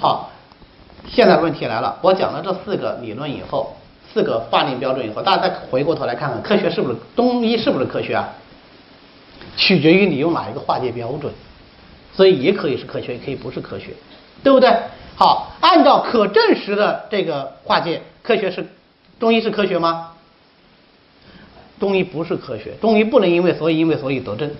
[0.00, 0.30] 好，
[1.06, 3.76] 现在问题来了，我讲了这四个理论以后，
[4.10, 8.30] 四个法定标准以后，大家再回过头来看看，科学是不是中医是不是科学啊？
[9.58, 11.30] 取决于你用哪一个划界标准，
[12.14, 13.88] 所以也可以是科学，也可以不是科学，
[14.42, 14.74] 对不对？
[15.16, 18.66] 好，按照可证实的这个划界，科学是
[19.18, 20.12] 中医是科学吗？
[21.78, 24.50] 中医不是科学，中医不能因为所以因为所以得证，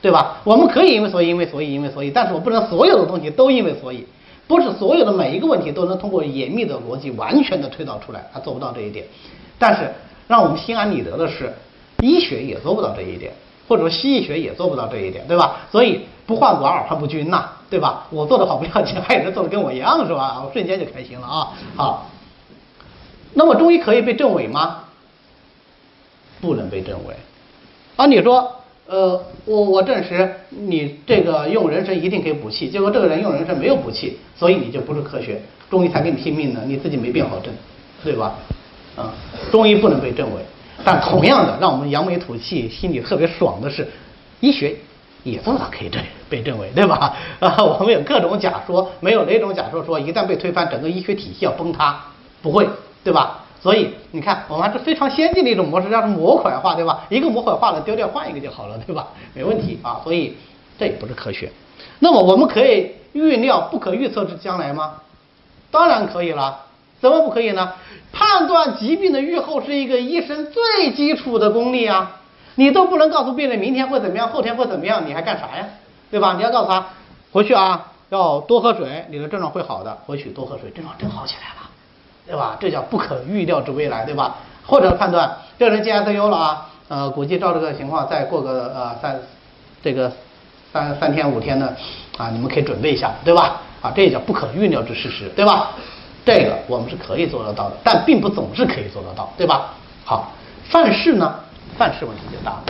[0.00, 0.36] 对吧？
[0.44, 4.06] 我们可以因为所以因为所以因为所以，但是我不能所有的东西都因为所以，
[4.46, 9.06] 不是所有的每一个问题都能通过严密的逻辑完全的推导出来，他做不到这一点。
[9.58, 9.90] 但是
[10.28, 11.52] 让我们心安理得的是，
[12.02, 13.32] 医学也做不到这一点，
[13.68, 15.56] 或者说西医学也做不到这一点，对吧？
[15.70, 18.06] 所以不患寡而患不均呐，对吧？
[18.10, 20.42] 我做的好不要紧，还有人做的跟我一样是吧？
[20.44, 21.52] 我瞬间就开心了啊！
[21.76, 22.10] 好，
[23.32, 24.80] 那么中医可以被证伪吗？
[26.40, 27.14] 不能被证伪，
[27.96, 28.54] 啊，你说，
[28.86, 35.40] 呃，我我证实你这个用人参一定可以补气，结果这个人用人参没有补气，所以你就不是科学，
[35.70, 37.52] 中医才给你拼命呢，你自己没病好证，
[38.02, 38.34] 对吧？
[38.94, 39.10] 啊，
[39.50, 40.42] 中医不能被证伪，
[40.84, 43.88] 但同样的，让我们扬眉吐气、心里特别爽的是，
[44.40, 44.76] 医学
[45.22, 47.16] 也做到可以证被证伪，对吧？
[47.40, 52.04] 啊，我们有各种假说，没有哪种假说说一旦被推翻，整个医学体系要崩塌，
[52.42, 52.68] 不会，
[53.02, 53.43] 对吧？
[53.64, 57.06] 所以你看，我们还是非常先进的一种模式，叫做模块化，对吧？
[57.08, 59.08] 一个模块化了，丢掉换一个就好了，对吧？
[59.32, 60.02] 没问题啊。
[60.04, 60.36] 所以
[60.78, 61.50] 这也不是科学。
[61.98, 64.96] 那么我们可以预料不可预测之将来吗？
[65.70, 66.60] 当然可以了。
[67.00, 67.72] 怎么不可以呢？
[68.12, 72.20] 判断疾病的预后是一个医生最基础的功力啊！
[72.56, 75.66] 你都不能告诉病人明天会怎么样，后天会怎么样，你还干啥呀？
[76.10, 76.34] 对吧？
[76.36, 76.86] 你要告诉他
[77.32, 79.96] 回去啊，要多喝水，你的症状会好的。
[80.04, 81.63] 回去多喝水，症状真好起来了。
[82.26, 82.56] 对吧？
[82.58, 84.36] 这叫不可预料之未来，对吧？
[84.66, 89.20] 或者判断这人进 ICU 了啊，呃，估计照这个情况再过个呃三
[89.82, 90.10] 这个
[90.72, 91.76] 三三天五天的
[92.16, 93.60] 啊，你们可以准备一下，对吧？
[93.82, 95.72] 啊，这也叫不可预料之事实，对吧？
[96.24, 99.74] 这个我们是可以做得到的，但并不总是可以做得到，对吧？
[100.06, 100.32] 好，
[100.70, 101.34] 范式呢？
[101.76, 102.64] 范式问题就大了。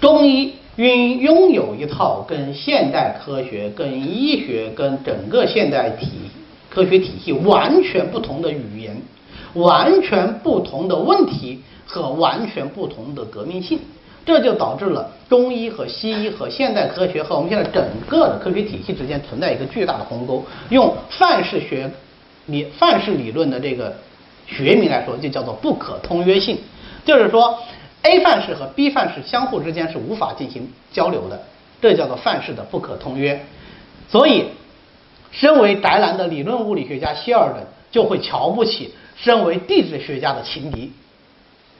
[0.00, 6.27] 中医拥拥有一套跟现代科学、跟医学、跟整个现代体。
[6.78, 8.96] 科学体系完全不同的语言，
[9.54, 13.80] 完全不同的问题和完全不同的革命性，
[14.24, 20.44] 这就导致了中医和西医和现代科学和我们现在整个的科学体系之间存在一个巨大的鸿沟。
[20.68, 21.90] 用范式学
[22.46, 23.92] 理范式理论的这个
[24.46, 26.58] 学名来说，就叫做不可通约性，
[27.04, 27.58] 就是说
[28.02, 31.42] A 范式和 B 范式相互之间是无法进行交流的，
[31.82, 33.44] 这叫做范式的不可通约。
[34.08, 34.44] 所以。
[35.30, 40.92] 身为宅男的理论物理学家希尔顿就会瞧不起身为地质学家的情敌，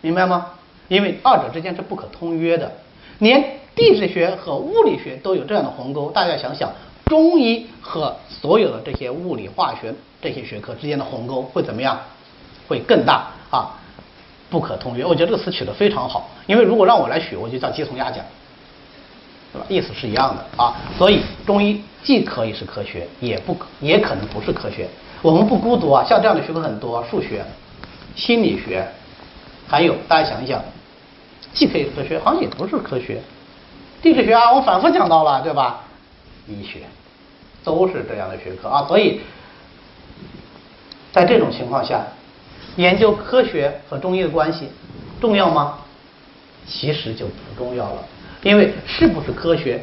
[0.00, 0.46] 明白吗？
[0.88, 2.72] 因为二者之间是不可通约的，
[3.18, 6.10] 连地质学和物理学都有这样的鸿沟。
[6.10, 6.72] 大家想想，
[7.06, 11.98] 中医和所有的这些物理化学这些学科之间的鸿沟会怎么样？
[12.68, 13.74] 会更大啊！
[14.48, 18.24] 不可通约，我觉得这个词取得非常好，因为如果让我来取，我就叫鸡同鸭讲。
[19.52, 19.66] 对吧？
[19.68, 24.88] 意思是一样的啊，所以中医既可以是科学，也不也可能不是科学。
[25.22, 27.44] 我们不孤独啊，像这样的学科很多，数学、
[28.14, 28.86] 心理学，
[29.68, 30.62] 还有大家想一想，
[31.52, 33.20] 既可以是科学，好像也不是科学。
[34.00, 35.84] 地质学啊，我反复讲到了，对吧？
[36.46, 36.80] 医学
[37.62, 39.20] 都是这样的学科啊，所以
[41.12, 42.02] 在这种情况下，
[42.76, 44.70] 研究科学和中医的关系
[45.20, 45.78] 重要吗？
[46.66, 48.04] 其实就不重要了。
[48.42, 49.80] 因为是不是科学，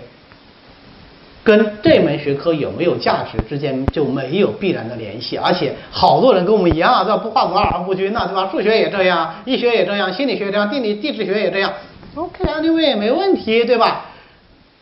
[1.44, 8.50] 跟这门学科有没有价值之间就没有必然的联系，而且好多人跟我们一样啊，这不患寡而不均呐，对吧？
[8.52, 11.72] 数学也这样，医学也这样，心理学这样，地理地质学也这样
[12.16, 12.96] ，OK 啊，对不对？
[12.96, 14.06] 没问题，对吧？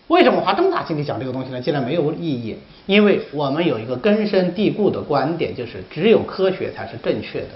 [0.07, 1.59] 为什么花这么大精力讲这个东西呢？
[1.59, 7.50] 既然没有意义，因为我们有一个根深蒂固的观点，就是只有科学才是正确的，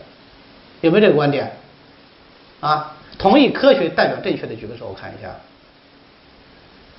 [0.81, 1.51] 有没有这个观点？
[2.59, 5.29] 啊，同意科学代表正确的举个手，我看一下。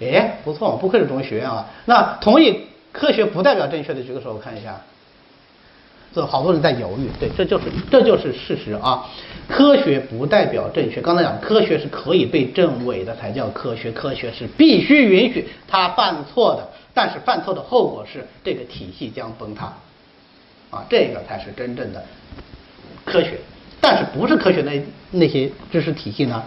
[0.01, 1.67] 哎，不错，不愧是中医学院啊。
[1.85, 2.61] 那同意
[2.93, 4.81] 科学不代表正确的举个手，我看一下。
[6.13, 9.07] 这好多人在犹豫，对，这就是这就是事实啊。
[9.49, 11.01] 科学不代表正确。
[11.01, 19.73] 刚才讲科学是可以被证伪的才叫科学，科学是必须允许他犯错的，但是犯错的后果是这个体系将崩塌
[20.71, 22.05] 啊，这个才是真正的
[23.05, 23.39] 科学。
[23.81, 24.73] 但是不是科学的
[25.13, 26.43] 那些知识体系呢？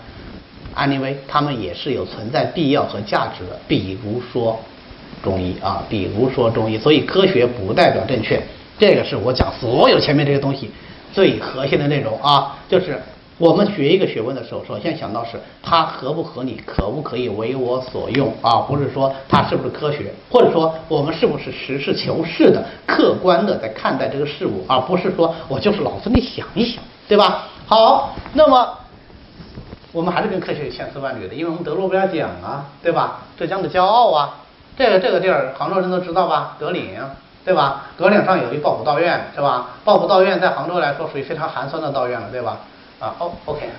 [0.75, 3.59] 安利威，他们也是有存在必要和价值的。
[3.67, 4.59] 比如说
[5.21, 8.41] 中医啊，比如说中医，所以科学不代表正确。
[8.79, 10.69] 这个是我讲所有前面这些东西
[11.13, 12.99] 最核心的内容啊， 就是
[13.37, 18.61] 我们学一个学问的时候，首先想到是它合不合理，可不可以为我所用啊？
[18.67, 27.47] 不是说它是不是科学，或者说我们是不是实事求是的、客观的在看待这个事物，而不是说我就是脑子里想一想，对吧？
[27.65, 28.67] 好，那么
[29.93, 33.21] 我们还是跟科学有千丝万缕的，因为我们得诺贝尔奖啊，对吧？
[33.37, 34.35] 浙江的骄傲啊，
[34.75, 36.57] 这个这个地儿杭州人都知道吧？
[36.59, 36.99] 德岭。
[37.45, 37.87] 对吧？
[37.97, 39.71] 德岭上有一抱朴道院，是吧？
[39.83, 42.59] 抱朴道院在杭州来说属于非常寒酸的道院了，对吧？
[43.01, 43.69] 啊，哦，OK，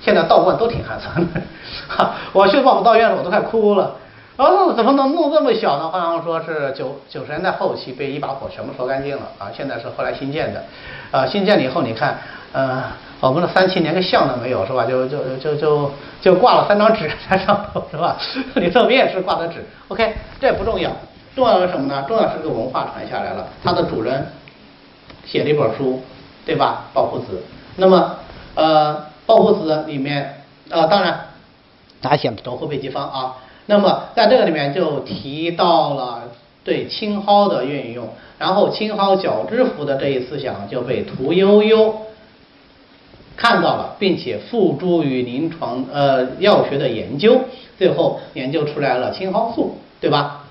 [0.00, 1.42] 现在道观都挺寒酸的，
[1.86, 3.96] 哈， 我去抱朴道院了，我都快哭了。
[4.38, 5.90] 然后怎么能弄这么小呢？
[5.90, 10.64] 好像说是九九十年代后期被一把火全部烧干净了啊，现在是后来新建的，
[11.10, 12.18] 啊，新建了以后你看，
[12.54, 12.84] 呃，
[13.28, 14.84] 我们的三清连个像都没有，是吧？
[14.84, 15.90] 就就就就
[16.20, 18.16] 就挂了三张纸在上头，是吧？
[18.56, 20.90] 里头面是挂的纸，OK，这不重要。
[21.34, 22.04] 重要的是什么呢？
[22.06, 24.26] 重要是个文化传下来了，它的主人
[25.24, 26.00] 写了一本书，
[26.44, 26.84] 对吧？
[26.94, 27.24] 《抱朴子》。
[27.76, 28.16] 那么，
[28.54, 28.94] 呃，
[29.26, 31.18] 《抱朴子》里面，呃，当然，
[32.02, 33.36] 他写的轴后备急方啊。
[33.66, 36.24] 那么，在这个里面就提到了
[36.62, 41.96] 对青蒿的运用，然后青蒿角质服的这一思想就被屠呦呦
[43.36, 47.40] 看到了，并且付诸于临床呃药学的研究，
[47.76, 50.44] 最后研究出来了青蒿素，对吧？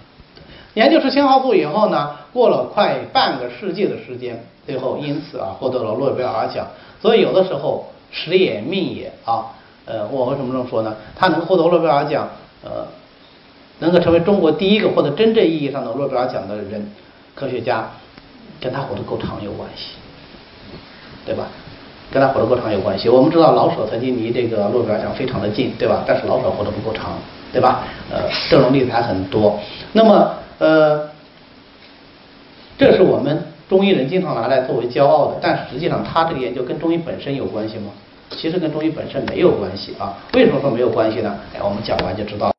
[0.73, 6.67] 研究出青蒿素以后呢，过了快半个世纪的时间，最后因此啊获得了诺贝尔奖。
[7.01, 9.53] 所以有的时候时也命也啊，
[9.85, 10.95] 呃，我为什么这么说呢？
[11.15, 12.27] 他能获得诺贝尔奖，
[12.63, 12.87] 呃，
[13.79, 16.91] 能够成为中国第一个获得真正意义上的诺贝尔奖的人，
[17.35, 17.89] 科学家，
[18.59, 19.93] 跟他活得够长有关系，
[21.25, 21.47] 对吧？
[22.13, 23.09] 跟他活得够长有关系。
[23.09, 26.03] 我们知道老舍曾经离这个诺贝尔奖非常的近，对吧？
[26.05, 27.17] 但是老舍活得不够长，
[27.51, 27.81] 对吧？
[28.11, 29.59] 呃，这种例子还很多。
[29.93, 30.31] 那么。
[30.59, 31.09] 呃，
[32.77, 37.91] 这是我们中医人经常拿来作为骄傲的，但实际上他这个研究跟中医本身有关系吗？
[38.29, 40.15] 其实跟中医本身没有关系啊。
[40.35, 41.35] 为什么说没有关系呢？
[41.53, 42.52] 哎，我们讲完就知道。